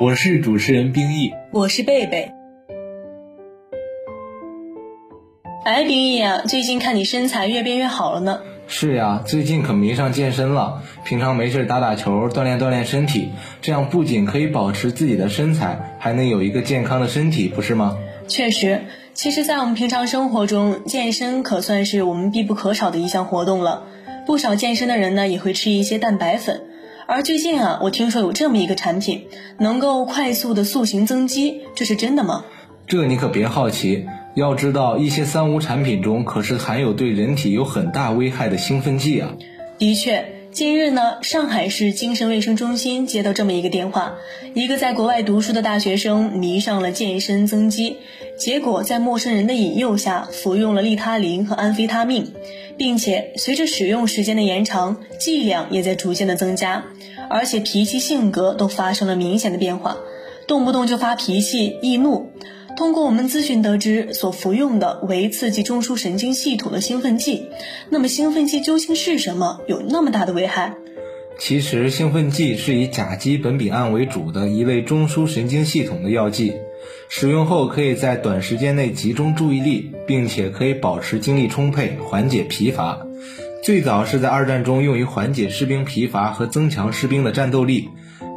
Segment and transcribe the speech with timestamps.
[0.00, 2.32] 我是主持人冰毅，我是贝贝。
[5.64, 8.40] 哎，冰毅啊，最近看你身材越变越好了呢。
[8.66, 10.82] 是呀，最近可迷上健身了。
[11.04, 13.30] 平常没事打打球，锻炼锻炼身体，
[13.62, 17.96] 这样不仅可以保持自己的身材，还能有一个健康的身体，不是吗？
[18.26, 23.84] 确实，其实，在我们平常生活中，健身可算是我们必不可少的一项活动了。
[24.26, 26.62] 不少健身的人呢，也会吃一些蛋白粉。
[27.06, 29.26] 而最近啊，我听说有这么一个产品，
[29.58, 32.44] 能够快速的塑形增肌，这是真的吗？
[32.86, 39.34] 这你可别好奇，要知道一些三无产品中可是含有对人体有很大危害的兴奋剂啊。
[39.78, 40.24] 的确。
[40.54, 44.18] 近日呢，上海市精神卫生中心接到这么一个电话，
[44.54, 47.96] 一个在国外读书的大学生迷上了健身增肌，
[48.38, 52.32] 结果在陌生人的引诱下服用了利他林和安非他命，
[52.76, 56.84] 并且随着使用时间的延长，剂量也在逐渐的增加，
[57.28, 59.96] 而且脾气性格都发生了明显的变化，
[60.46, 62.30] 动不动就发脾气、易怒。
[62.76, 67.48] 通过我们咨询得知，所服用的为刺激中枢神经系统的兴奋剂。
[67.88, 69.60] 那么，兴奋剂究竟是什么？
[69.68, 70.74] 有那么大的危害？
[71.38, 76.54] 其实，兴奋剂是以甲基苯丙胺为主的一类中枢神经系统的药剂，
[77.08, 83.06] 使用后可以在短时间内集中注意力，并且可以保持精力充沛，缓解疲乏。
[83.62, 87.88] 最早是在二战中用于缓解士兵疲乏和增强士兵的战斗力。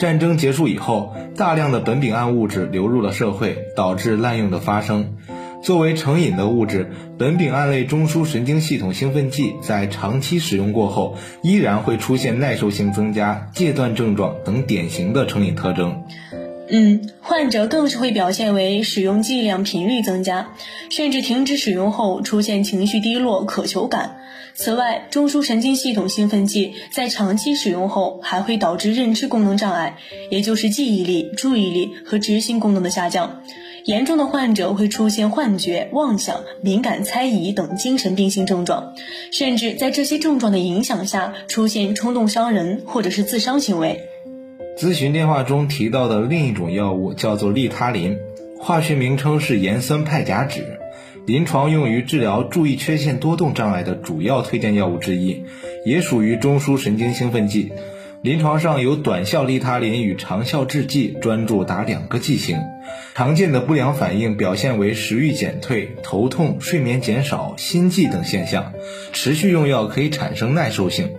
[0.00, 5.18] 战争结束以后，大量的苯丙胺物质流入了社会，导致滥用的发生。
[5.62, 16.04] 作为成瘾的物质，苯丙胺类中枢神经系统兴奋剂在长期使用过后，依然会出现耐受性增加、戒断症状等典型的成瘾特征。
[16.72, 20.54] 嗯，患者更是会表现为使用剂量频率增加，
[20.88, 24.16] 甚至停止使用后出现情绪低落、渴求感。
[24.54, 29.96] 此外，中枢神经系统兴奋剂在长期使用后还会导致认知功能障碍，
[30.30, 33.42] 也就是记忆力、注意力和执行功能的下降。
[33.86, 38.94] 严重的患者会出现幻觉、妄想、敏感猜疑等精神病性症状，
[39.32, 44.09] 甚至在这些症状的影响下出现冲动伤人或者是自伤行为。
[44.80, 48.16] 咨询电话中提到的另一种药物叫做利他林，
[48.58, 50.62] 化学名称是盐酸派甲酯，
[51.26, 55.44] 临床用于治疗注意缺陷多动障碍的主要推荐药物之一，
[55.84, 57.72] 也属于中枢神经兴奋剂。
[58.22, 62.56] 临床上有短效利他林与长效制剂专注达两个剂型，
[63.14, 68.72] 常见的不良反应表现为食欲减退、头痛、睡眠减少、心悸等现象。
[69.12, 71.10] 持续用药可以产生耐受性。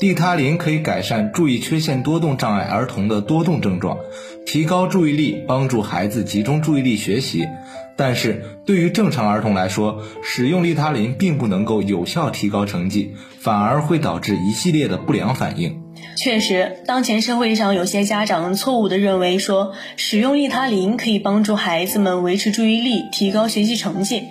[0.00, 3.98] 利他林可以改善注意缺陷多动障碍儿童的多动症状，
[4.46, 7.46] 提高注意力，帮助孩子集中注意力学习。
[7.94, 15.82] 但是对于正常儿童来说，使用利他林并不能够有效提高成绩，反而会导致一系列的不良反应。
[16.16, 24.24] 确实，当前社会上有些家长错误地认为说，使用利他林可以帮助孩子们维持注意力、提高学习成绩，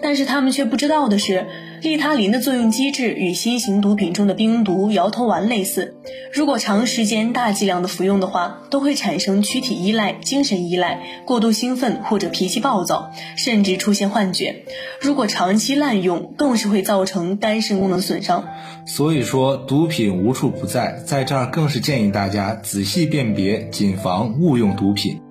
[0.00, 1.46] 但是他们却不知道的是，
[1.82, 5.96] 利他林的作用机制与新型毒品中的冰毒、摇头丸类似。
[6.32, 14.64] 如果长时间大剂量的服用的话，都会产生躯体依赖、精神依赖、过度兴奋或者脾气暴躁，甚至出现幻觉。
[15.00, 18.44] 如果长期滥用，更是会造成肝肾功能损伤。
[18.86, 25.21] 所以说，毒品无处不在，在这儿更是建议大家仔细辨别，谨防误用毒品。